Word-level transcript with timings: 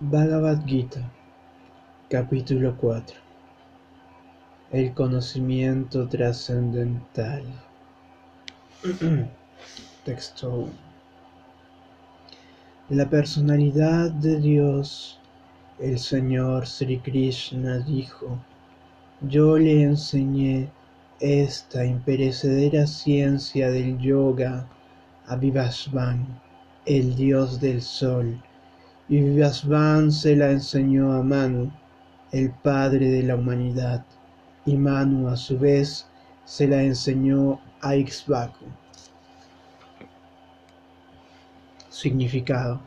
Bhagavad 0.00 0.64
Gita, 0.64 1.02
capítulo 2.08 2.76
4 2.76 3.16
El 4.70 4.94
conocimiento 4.94 6.06
trascendental. 6.06 7.42
Texto 10.04 10.68
La 12.90 13.10
personalidad 13.10 14.12
de 14.12 14.38
Dios, 14.38 15.18
el 15.80 15.98
Señor 15.98 16.68
Sri 16.68 16.98
Krishna, 17.00 17.80
dijo: 17.80 18.38
Yo 19.28 19.58
le 19.58 19.82
enseñé 19.82 20.68
esta 21.18 21.84
imperecedera 21.84 22.86
ciencia 22.86 23.68
del 23.72 23.98
yoga 23.98 24.64
a 25.26 25.34
Vivasvan, 25.34 26.24
el 26.86 27.16
dios 27.16 27.58
del 27.60 27.82
sol 27.82 28.40
y 29.08 29.22
Vivasvan 29.22 30.12
se 30.12 30.36
la 30.36 30.50
enseñó 30.50 31.12
a 31.14 31.22
Manu, 31.22 31.70
el 32.30 32.50
padre 32.50 33.08
de 33.08 33.22
la 33.22 33.36
humanidad, 33.36 34.04
y 34.66 34.76
Manu 34.76 35.28
a 35.28 35.36
su 35.36 35.58
vez 35.58 36.06
se 36.44 36.68
la 36.68 36.82
enseñó 36.82 37.58
a 37.80 37.96
Ixbaku. 37.96 38.66
Significado. 41.88 42.80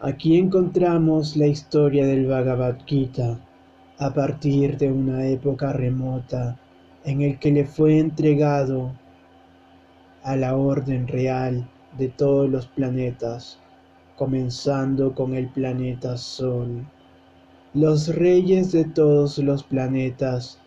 Aquí 0.00 0.38
encontramos 0.38 1.36
la 1.36 1.48
historia 1.48 2.06
del 2.06 2.26
Bhagavad 2.26 2.76
Gita 2.86 3.40
a 3.98 4.14
partir 4.14 4.78
de 4.78 4.92
una 4.92 5.26
época 5.26 5.72
remota 5.72 6.56
en 7.04 7.22
el 7.22 7.38
que 7.40 7.50
le 7.50 7.64
fue 7.64 7.98
entregado 7.98 8.92
a 10.22 10.36
la 10.36 10.54
orden 10.54 11.08
real 11.08 11.68
de 11.98 12.08
todos 12.08 12.48
los 12.48 12.66
planetas 12.68 13.58
comenzando 14.16 15.14
con 15.14 15.34
el 15.34 15.48
planeta 15.48 16.16
Sol. 16.16 16.86
Los 17.74 18.08
reyes 18.08 18.72
de 18.72 18.84
todos 18.84 19.38
los 19.38 19.62
planetas 19.62 20.58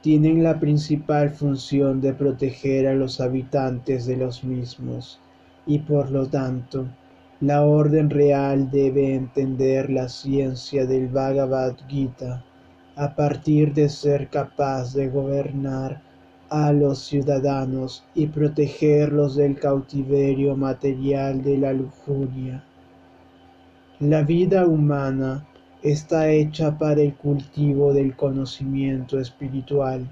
tienen 0.00 0.42
la 0.42 0.58
principal 0.60 1.30
función 1.30 2.00
de 2.00 2.12
proteger 2.12 2.86
a 2.86 2.94
los 2.94 3.20
habitantes 3.20 4.06
de 4.06 4.16
los 4.16 4.44
mismos 4.44 5.20
y 5.66 5.78
por 5.78 6.10
lo 6.10 6.26
tanto 6.26 6.86
la 7.40 7.62
orden 7.62 8.10
real 8.10 8.70
debe 8.70 9.14
entender 9.14 9.90
la 9.90 10.08
ciencia 10.08 10.86
del 10.86 11.08
Bhagavad 11.08 11.74
Gita 11.88 12.44
a 12.96 13.14
partir 13.14 13.74
de 13.74 13.88
ser 13.88 14.28
capaz 14.28 14.94
de 14.94 15.08
gobernar 15.08 16.00
a 16.48 16.72
los 16.72 17.00
ciudadanos 17.00 18.04
y 18.14 18.26
protegerlos 18.26 19.36
del 19.36 19.58
cautiverio 19.58 20.56
material 20.56 21.42
de 21.42 21.58
la 21.58 21.72
lujuria. 21.72 22.64
La 24.00 24.22
vida 24.22 24.66
humana 24.66 25.46
está 25.80 26.28
hecha 26.28 26.76
para 26.76 27.00
el 27.00 27.14
cultivo 27.14 27.92
del 27.92 28.16
conocimiento 28.16 29.20
espiritual, 29.20 30.10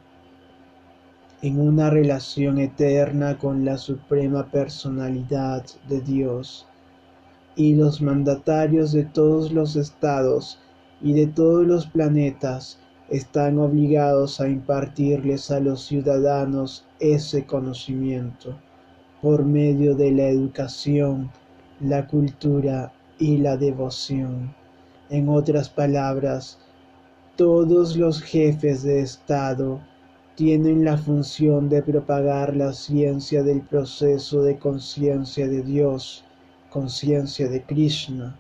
en 1.42 1.58
una 1.58 1.90
relación 1.90 2.60
eterna 2.60 3.38
con 3.38 3.64
la 3.64 3.76
suprema 3.76 4.46
personalidad 4.52 5.64
de 5.88 6.00
Dios, 6.00 6.68
y 7.56 7.74
los 7.74 8.00
mandatarios 8.00 8.92
de 8.92 9.02
todos 9.02 9.50
los 9.50 9.74
estados 9.74 10.60
y 11.00 11.14
de 11.14 11.26
todos 11.26 11.66
los 11.66 11.88
planetas 11.88 12.78
están 13.08 13.58
obligados 13.58 14.40
a 14.40 14.48
impartirles 14.48 15.50
a 15.50 15.58
los 15.58 15.84
ciudadanos 15.84 16.86
ese 17.00 17.46
conocimiento 17.46 18.56
por 19.20 19.44
medio 19.44 19.96
de 19.96 20.12
la 20.12 20.28
educación, 20.28 21.32
la 21.80 22.06
cultura 22.06 22.92
y 23.22 23.36
la 23.36 23.56
devoción. 23.56 24.52
En 25.08 25.28
otras 25.28 25.68
palabras, 25.68 26.58
todos 27.36 27.96
los 27.96 28.20
jefes 28.20 28.82
de 28.82 29.00
Estado 29.00 29.80
tienen 30.34 30.84
la 30.84 30.98
función 30.98 31.68
de 31.68 31.82
propagar 31.82 32.56
la 32.56 32.72
ciencia 32.72 33.44
del 33.44 33.60
proceso 33.60 34.42
de 34.42 34.58
conciencia 34.58 35.46
de 35.46 35.62
Dios, 35.62 36.24
conciencia 36.68 37.48
de 37.48 37.62
Krishna, 37.62 38.36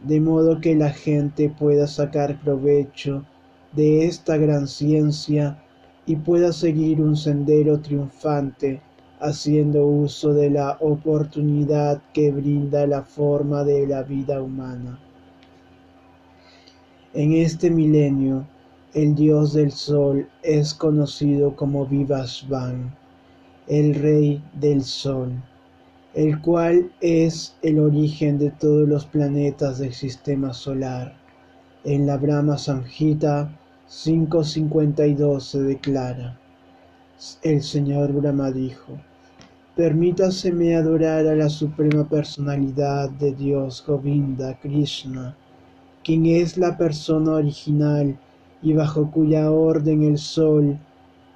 de 0.00 0.18
modo 0.18 0.60
que 0.60 0.74
la 0.74 0.90
gente 0.90 1.48
pueda 1.48 1.86
sacar 1.86 2.40
provecho 2.40 3.24
de 3.70 4.04
esta 4.06 4.36
gran 4.36 4.66
ciencia 4.66 5.62
y 6.06 6.16
pueda 6.16 6.52
seguir 6.52 7.00
un 7.00 7.16
sendero 7.16 7.78
triunfante 7.78 8.82
haciendo 9.20 9.86
uso 9.86 10.32
de 10.32 10.50
la 10.50 10.76
oportunidad 10.80 12.00
que 12.12 12.30
brinda 12.30 12.86
la 12.86 13.02
forma 13.02 13.64
de 13.64 13.86
la 13.86 14.02
vida 14.02 14.40
humana. 14.42 14.98
En 17.14 17.32
este 17.32 17.70
milenio, 17.70 18.46
el 18.94 19.14
dios 19.14 19.52
del 19.54 19.72
sol 19.72 20.28
es 20.42 20.72
conocido 20.74 21.56
como 21.56 21.86
Vivasvan, 21.86 22.94
el 23.66 23.94
rey 23.94 24.42
del 24.54 24.82
sol, 24.82 25.32
el 26.14 26.40
cual 26.40 26.90
es 27.00 27.56
el 27.62 27.78
origen 27.78 28.38
de 28.38 28.50
todos 28.50 28.88
los 28.88 29.04
planetas 29.04 29.78
del 29.78 29.92
sistema 29.92 30.52
solar. 30.52 31.16
En 31.84 32.06
la 32.06 32.16
Brahma 32.16 32.56
Samhita 32.56 33.50
552 33.88 35.44
se 35.44 35.62
declara, 35.62 36.38
el 37.42 37.62
señor 37.62 38.12
Brahma 38.12 38.52
dijo, 38.52 38.92
Permítaseme 39.74 40.76
adorar 40.76 41.26
a 41.26 41.34
la 41.34 41.48
suprema 41.48 42.08
personalidad 42.08 43.10
de 43.10 43.32
Dios 43.32 43.84
Govinda 43.84 44.58
Krishna, 44.60 45.36
quien 46.04 46.26
es 46.26 46.56
la 46.56 46.76
persona 46.76 47.32
original 47.32 48.16
y 48.62 48.72
bajo 48.72 49.10
cuya 49.10 49.50
orden 49.50 50.02
el 50.04 50.18
Sol, 50.18 50.78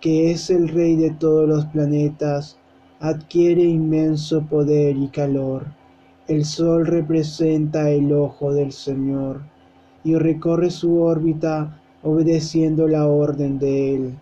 que 0.00 0.30
es 0.30 0.50
el 0.50 0.68
rey 0.68 0.96
de 0.96 1.10
todos 1.10 1.48
los 1.48 1.66
planetas, 1.66 2.58
adquiere 3.00 3.62
inmenso 3.62 4.42
poder 4.42 4.96
y 4.96 5.08
calor. 5.08 5.66
El 6.28 6.44
Sol 6.44 6.86
representa 6.86 7.90
el 7.90 8.12
ojo 8.12 8.52
del 8.52 8.70
Señor 8.70 9.42
y 10.04 10.14
recorre 10.14 10.70
su 10.70 11.00
órbita 11.00 11.80
obedeciendo 12.02 12.86
la 12.86 13.06
orden 13.06 13.58
de 13.58 13.94
él. 13.96 14.14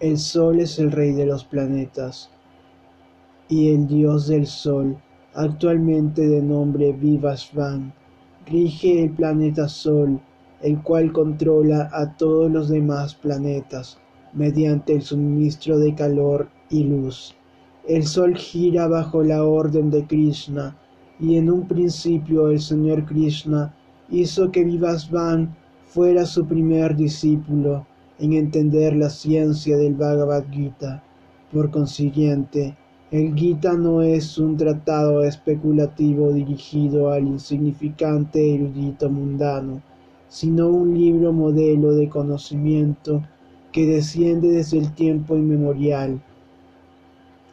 El 0.00 0.16
Sol 0.16 0.60
es 0.60 0.78
el 0.78 0.92
rey 0.92 1.12
de 1.12 1.26
los 1.26 1.44
planetas 1.44 2.30
y 3.50 3.68
el 3.68 3.86
dios 3.86 4.28
del 4.28 4.46
sol, 4.46 4.96
actualmente 5.34 6.26
de 6.26 6.40
nombre 6.40 6.94
Vivasvan, 6.94 7.92
rige 8.46 9.02
el 9.02 9.10
planeta 9.10 9.68
Sol, 9.68 10.18
el 10.62 10.80
cual 10.82 11.12
controla 11.12 11.90
a 11.92 12.16
todos 12.16 12.50
los 12.50 12.70
demás 12.70 13.14
planetas 13.14 13.98
mediante 14.32 14.94
el 14.94 15.02
suministro 15.02 15.78
de 15.78 15.94
calor 15.94 16.48
y 16.70 16.84
luz. 16.84 17.36
El 17.86 18.06
Sol 18.06 18.34
gira 18.36 18.88
bajo 18.88 19.22
la 19.22 19.44
orden 19.44 19.90
de 19.90 20.06
Krishna, 20.06 20.78
y 21.18 21.36
en 21.36 21.50
un 21.50 21.68
principio 21.68 22.48
el 22.48 22.60
Señor 22.60 23.04
Krishna 23.04 23.74
hizo 24.08 24.50
que 24.50 24.64
Vivasvan 24.64 25.54
fuera 25.84 26.24
su 26.24 26.46
primer 26.46 26.96
discípulo 26.96 27.84
en 28.20 28.34
entender 28.34 28.94
la 28.94 29.10
ciencia 29.10 29.76
del 29.76 29.94
Bhagavad 29.94 30.44
Gita. 30.50 31.02
Por 31.52 31.70
consiguiente, 31.70 32.76
el 33.10 33.34
Gita 33.34 33.72
no 33.72 34.02
es 34.02 34.38
un 34.38 34.56
tratado 34.56 35.24
especulativo 35.24 36.32
dirigido 36.32 37.10
al 37.10 37.26
insignificante 37.26 38.54
erudito 38.54 39.10
mundano, 39.10 39.82
sino 40.28 40.68
un 40.68 40.96
libro 40.96 41.32
modelo 41.32 41.94
de 41.94 42.08
conocimiento 42.08 43.22
que 43.72 43.86
desciende 43.86 44.48
desde 44.48 44.78
el 44.78 44.92
tiempo 44.94 45.36
inmemorial. 45.36 46.22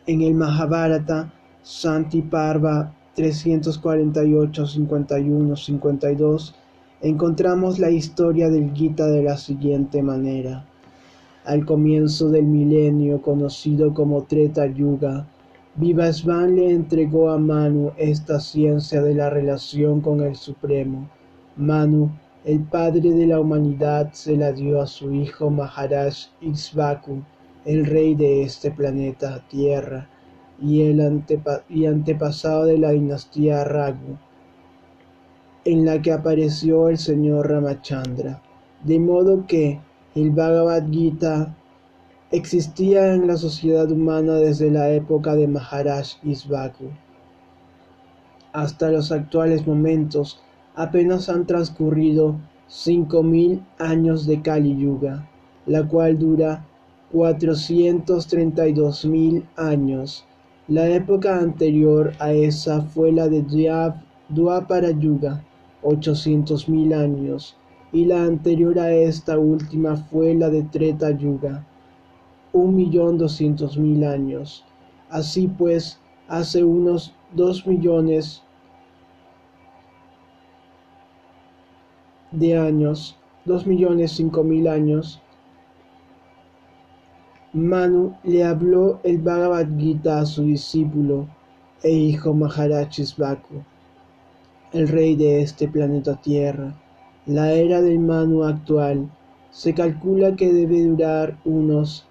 En 0.06 0.22
el 0.22 0.36
Mahabharata, 0.36 1.34
Santi 1.64 2.22
Parva 2.22 2.94
348, 3.16 4.68
51, 4.68 5.56
52, 5.56 6.56
encontramos 7.02 7.78
la 7.78 7.92
historia 7.92 8.50
del 8.50 8.74
Gita 8.74 9.06
de 9.08 9.22
la 9.22 9.38
siguiente 9.38 10.02
manera. 10.02 10.66
Al 11.46 11.66
comienzo 11.66 12.30
del 12.30 12.46
milenio 12.46 13.22
conocido 13.22 13.94
como 13.94 14.24
Treta 14.24 14.66
Yuga, 14.66 15.28
Vivasvan 15.76 16.56
le 16.56 16.72
entregó 16.72 17.30
a 17.30 17.38
Manu 17.38 17.92
esta 17.98 18.40
ciencia 18.40 19.04
de 19.04 19.14
la 19.14 19.30
relación 19.30 20.02
con 20.02 20.22
el 20.22 20.36
Supremo. 20.36 21.08
Manu, 21.56 22.10
el 22.44 22.62
padre 22.62 23.12
de 23.12 23.28
la 23.28 23.40
humanidad, 23.40 24.12
se 24.14 24.36
la 24.36 24.52
dio 24.52 24.82
a 24.82 24.88
su 24.88 25.14
hijo 25.14 25.52
Maharaj 25.52 26.16
Ixbaku, 26.42 27.22
el 27.66 27.86
rey 27.86 28.16
de 28.16 28.42
este 28.42 28.72
planeta 28.72 29.44
Tierra, 29.48 30.10
y 30.60 30.82
el 30.82 31.00
antepasado 31.00 32.66
de 32.66 32.80
la 32.80 32.90
dinastía 32.90 33.64
Raghu, 33.64 34.18
en 35.68 35.86
la 35.86 36.02
que 36.02 36.12
apareció 36.12 36.90
el 36.90 36.98
señor 36.98 37.50
Ramachandra. 37.50 38.42
De 38.84 39.00
modo 39.00 39.46
que 39.48 39.80
el 40.16 40.32
Bhagavad 40.32 40.90
Gita 40.90 41.56
existía 42.32 43.14
en 43.14 43.28
la 43.28 43.38
sociedad 43.38 43.92
humana 43.92 44.36
desde 44.36 44.72
la 44.72 44.92
época 44.92 45.36
de 45.36 45.48
Maharaj 45.48 46.18
Isvaku 46.24 46.86
hasta 48.58 48.90
los 48.90 49.12
actuales 49.12 49.68
momentos 49.68 50.42
apenas 50.74 51.30
han 51.30 51.46
transcurrido 51.46 52.40
cinco 52.68 53.22
mil 53.22 53.64
años 53.78 54.26
de 54.26 54.42
Kali 54.42 54.76
Yuga, 54.76 55.30
la 55.68 55.88
cual 55.88 56.18
dura 56.18 56.66
432.000 57.14 59.44
años. 59.58 60.26
La 60.68 60.90
época 60.90 61.38
anterior 61.38 62.14
a 62.18 62.34
esa 62.34 62.82
fue 62.82 63.12
la 63.12 63.28
de 63.28 63.44
Dwapara 64.30 64.90
Yuga, 64.90 65.44
800.000 65.88 66.94
años, 66.94 67.58
y 67.92 68.06
la 68.06 68.24
anterior 68.24 68.80
a 68.80 68.94
esta 68.94 69.40
última 69.40 69.96
fue 69.96 70.34
la 70.36 70.50
de 70.50 70.64
Treta 70.64 71.12
Yuga, 71.12 71.66
1.200.000 72.54 74.06
años. 74.06 74.66
Así 75.10 75.48
pues, 75.48 76.00
hace 76.28 76.64
unos 76.64 77.14
dos 77.34 77.66
millones 77.66 78.44
de 82.32 82.58
años, 82.58 83.18
dos 83.46 83.66
millones 83.66 84.12
cinco 84.12 84.44
mil 84.44 84.68
años, 84.68 85.22
Manu 87.54 88.16
le 88.24 88.44
habló 88.44 89.00
el 89.04 89.18
Bhagavad 89.20 89.68
Gita 89.78 90.20
a 90.20 90.26
su 90.26 90.44
discípulo 90.44 91.28
e 91.82 91.92
hijo 91.92 92.34
Maharaj 92.34 93.00
Baku, 93.18 93.64
el 94.74 94.88
rey 94.88 95.16
de 95.16 95.42
este 95.42 95.68
planeta 95.68 96.20
Tierra. 96.22 96.76
La 97.26 97.54
era 97.54 97.82
del 97.82 98.00
Manu 98.00 98.44
actual 98.44 99.10
se 99.50 99.74
calcula 99.74 100.36
que 100.36 100.52
debe 100.52 100.84
durar 100.84 101.38
unos 101.46 102.06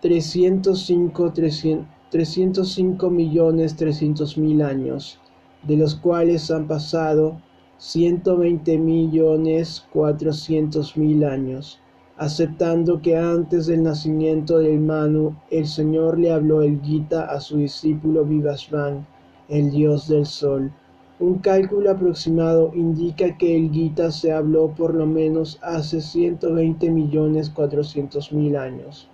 305, 0.00 1.32
305 1.32 3.10
millones 3.10 3.76
300 3.76 4.38
mil 4.38 4.62
años, 4.62 5.20
de 5.62 5.76
los 5.76 5.94
cuales 5.94 6.50
han 6.50 6.66
pasado 6.66 7.40
120 7.78 8.78
millones 8.78 9.86
400 9.92 10.96
mil 10.96 11.24
años 11.24 11.80
aceptando 12.22 13.00
que 13.02 13.16
antes 13.16 13.66
del 13.66 13.82
nacimiento 13.82 14.58
del 14.58 14.78
Manu 14.78 15.34
el 15.50 15.66
Señor 15.66 16.18
le 16.18 16.30
habló 16.30 16.62
el 16.62 16.80
Gita 16.80 17.24
a 17.24 17.40
su 17.40 17.56
discípulo 17.56 18.24
Vivasvan, 18.24 19.06
el 19.52 19.70
dios 19.70 20.08
del 20.08 20.24
sol. 20.24 20.72
Un 21.20 21.38
cálculo 21.40 21.90
aproximado 21.90 22.72
indica 22.74 23.36
que 23.36 23.54
el 23.54 23.70
Gita 23.70 24.10
se 24.10 24.32
habló 24.32 24.68
por 24.68 24.94
lo 24.94 25.06
menos 25.06 25.58
hace 25.60 26.00
120 26.00 26.90
millones 26.90 27.50
400 27.50 28.32
mil 28.32 28.56
años. 28.56 29.08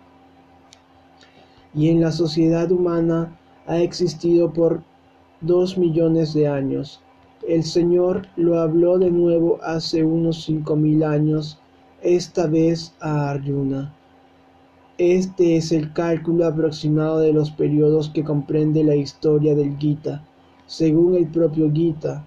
Y 1.74 1.88
en 1.88 2.00
la 2.00 2.12
sociedad 2.12 2.70
humana 2.70 3.36
ha 3.66 3.78
existido 3.78 4.52
por 4.52 4.82
dos 5.40 5.76
millones 5.76 6.34
de 6.34 6.46
años. 6.46 7.00
El 7.46 7.64
Señor 7.64 8.28
lo 8.36 8.60
habló 8.60 8.98
de 8.98 9.10
nuevo 9.10 9.58
hace 9.62 10.04
unos 10.04 10.44
cinco 10.44 10.76
mil 10.76 11.02
años 11.02 11.58
esta 12.00 12.46
vez 12.46 12.94
a 13.00 13.30
Arjuna. 13.30 13.92
Este 14.98 15.56
es 15.56 15.70
el 15.70 15.92
cálculo 15.92 16.44
aproximado 16.44 17.20
de 17.20 17.32
los 17.32 17.52
periodos 17.52 18.10
que 18.10 18.24
comprende 18.24 18.82
la 18.82 18.96
historia 18.96 19.54
del 19.54 19.76
Gita, 19.78 20.24
según 20.68 21.16
el 21.16 21.26
propio 21.26 21.72
Gita, 21.72 22.24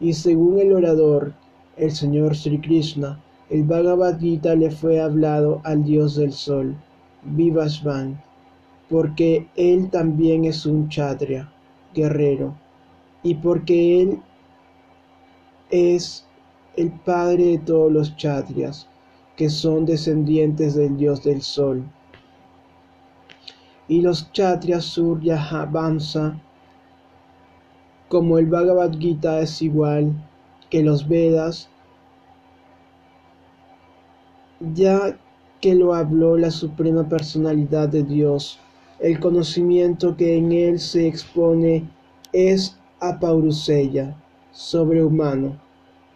y 0.00 0.12
según 0.12 0.58
el 0.58 0.72
orador, 0.72 1.32
el 1.76 1.92
señor 1.92 2.36
Sri 2.36 2.60
Krishna, 2.60 3.18
el 3.48 3.62
Bhagavad 3.62 4.18
Gita 4.18 4.54
le 4.54 4.70
fue 4.70 5.00
hablado 5.00 5.62
al 5.64 5.84
dios 5.84 6.16
del 6.16 6.32
sol, 6.32 6.76
Vivasvan, 7.22 8.20
porque 8.90 9.48
él 9.56 9.88
también 9.90 10.44
es 10.44 10.66
un 10.66 10.88
kshatriya, 10.88 11.50
guerrero, 11.94 12.54
y 13.22 13.36
porque 13.36 14.02
él 14.02 14.20
es 15.70 16.26
el 16.76 16.90
padre 16.90 17.44
de 17.44 17.58
todos 17.58 17.92
los 17.92 18.10
kshatriyas, 18.10 18.88
que 19.36 19.48
son 19.48 19.86
descendientes 19.86 20.74
del 20.74 20.96
dios 20.96 21.22
del 21.22 21.42
sol. 21.42 21.84
Y 23.86 24.00
los 24.00 24.24
Kshatriyas 24.24 24.84
Surya 24.84 25.68
Vamsa, 25.70 26.40
como 28.14 28.38
el 28.38 28.46
Bhagavad 28.46 28.92
Gita 28.96 29.40
es 29.40 29.60
igual 29.60 30.12
que 30.70 30.84
los 30.84 31.08
Vedas, 31.08 31.68
ya 34.72 35.18
que 35.60 35.74
lo 35.74 35.94
habló 35.94 36.36
la 36.36 36.52
suprema 36.52 37.08
personalidad 37.08 37.88
de 37.88 38.04
Dios, 38.04 38.60
el 39.00 39.18
conocimiento 39.18 40.16
que 40.16 40.36
en 40.36 40.52
él 40.52 40.78
se 40.78 41.08
expone 41.08 41.90
es 42.32 42.78
apauruseya, 43.00 44.16
sobrehumano 44.52 45.58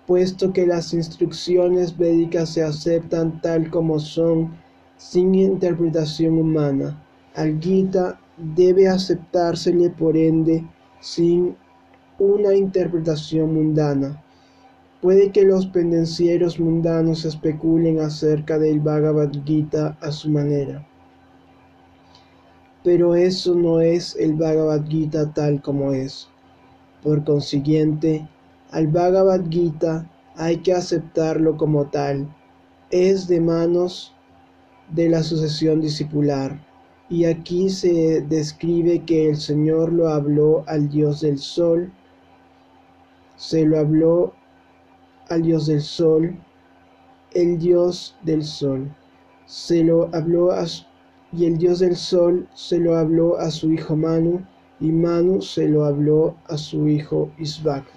puesto 0.07 0.53
que 0.53 0.69
las 0.69 0.95
instrucciones 0.95 1.99
védicas 1.99 2.51
se 2.51 2.63
aceptan 2.63 3.43
tal 3.43 3.71
como 3.71 3.99
son, 3.99 4.53
sin 4.99 5.35
interpretación 5.35 6.39
humana. 6.39 7.05
Al 7.35 7.61
Gita 7.61 8.21
debe 8.37 8.87
aceptársele 8.87 9.91
por 9.91 10.17
ende 10.17 10.65
sin 11.01 11.57
una 12.19 12.55
interpretación 12.55 13.55
mundana. 13.55 14.23
Puede 15.01 15.31
que 15.31 15.45
los 15.45 15.67
pendencieros 15.67 16.59
mundanos 16.59 17.25
especulen 17.25 18.01
acerca 18.01 18.59
del 18.59 18.81
Bhagavad 18.81 19.31
Gita 19.45 19.97
a 20.01 20.11
su 20.11 20.29
manera. 20.29 20.85
Pero 22.83 23.15
eso 23.15 23.55
no 23.55 23.81
es 23.81 24.17
el 24.17 24.35
Bhagavad 24.35 24.85
Gita 24.89 25.33
tal 25.33 25.63
como 25.63 25.93
es. 25.93 26.29
Por 27.03 27.23
consiguiente, 27.23 28.29
al 28.73 28.89
Bhagavad 28.89 29.43
Gita 29.49 30.11
hay 30.35 30.59
que 30.59 30.73
aceptarlo 30.73 31.57
como 31.57 31.87
tal. 31.87 32.29
Es 32.91 33.29
de 33.29 33.41
manos 33.41 34.15
de 34.91 35.09
la 35.09 35.23
sucesión 35.23 35.81
discipular. 35.81 36.67
Y 37.09 37.25
aquí 37.25 37.71
se 37.71 38.23
describe 38.23 39.05
que 39.05 39.31
el 39.31 39.37
Señor 39.37 39.93
lo 39.93 40.09
habló 40.09 40.65
al 40.67 40.89
Dios 40.89 41.21
del 41.21 41.39
Sol, 41.39 41.93
se 43.39 43.65
lo 43.65 43.79
habló 43.79 44.35
al 45.31 45.43
Dios 45.43 45.67
del 45.67 45.81
Sol, 45.81 46.37
el 47.33 47.59
Dios 47.59 48.17
del 48.23 48.43
Sol, 48.43 48.93
se 49.47 49.85
lo 49.85 50.11
habló 50.13 50.51
a, 50.51 50.65
y 51.33 51.47
el 51.47 51.57
Dios 51.57 51.79
del 51.79 51.97
Sol 51.97 52.49
se 52.53 52.79
lo 52.79 52.99
habló 52.99 53.39
a 53.39 53.51
su 53.51 53.73
hijo 53.73 53.97
Manu, 53.97 54.45
y 54.81 54.91
Manu 54.91 55.41
se 55.41 55.69
lo 55.69 55.85
habló 55.85 56.37
a 56.49 56.59
su 56.59 56.89
hijo 56.89 57.31
Isbaku. 57.39 57.91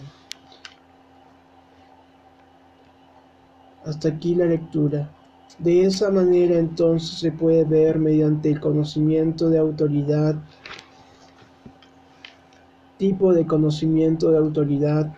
Hasta 3.85 4.09
aquí 4.09 4.35
la 4.35 4.45
lectura. 4.45 5.11
De 5.57 5.85
esa 5.85 6.11
manera 6.11 6.57
entonces 6.57 7.19
se 7.19 7.31
puede 7.31 7.63
ver 7.63 7.97
mediante 7.97 8.49
el 8.49 8.59
conocimiento 8.59 9.49
de 9.49 9.57
autoridad, 9.57 10.35
tipo 12.97 13.33
de 13.33 13.47
conocimiento 13.47 14.31
de 14.31 14.37
autoridad, 14.37 15.11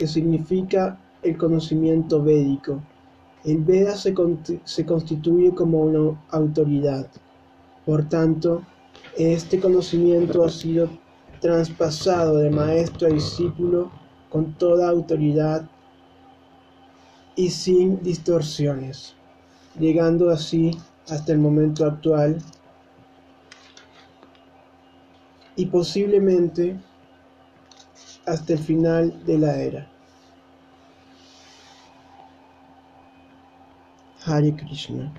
que 0.00 0.06
significa 0.06 0.98
el 1.22 1.36
conocimiento 1.36 2.22
védico. 2.22 2.80
El 3.44 3.58
Veda 3.58 3.94
se, 3.94 4.14
se 4.64 4.86
constituye 4.86 5.54
como 5.54 5.82
una 5.82 6.18
autoridad. 6.30 7.06
Por 7.84 8.08
tanto, 8.08 8.62
este 9.18 9.60
conocimiento 9.60 10.42
ha 10.42 10.48
sido 10.48 10.88
traspasado 11.42 12.38
de 12.38 12.48
maestro 12.48 13.08
a 13.08 13.10
discípulo 13.10 13.90
con 14.30 14.54
toda 14.54 14.88
autoridad 14.88 15.68
y 17.36 17.50
sin 17.50 18.02
distorsiones, 18.02 19.14
llegando 19.78 20.30
así 20.30 20.70
hasta 21.10 21.32
el 21.32 21.40
momento 21.40 21.84
actual 21.84 22.38
y 25.56 25.66
posiblemente 25.66 26.80
hasta 28.30 28.52
el 28.52 28.58
final 28.60 29.24
de 29.24 29.38
la 29.38 29.56
era. 29.56 29.89
Hare 34.24 34.52
Krishna. 34.52 35.12